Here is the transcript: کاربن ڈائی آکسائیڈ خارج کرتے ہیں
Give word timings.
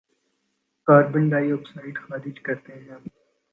کاربن 0.87 1.23
ڈائی 1.29 1.51
آکسائیڈ 1.51 1.95
خارج 1.99 2.39
کرتے 2.45 2.73
ہیں 2.73 2.89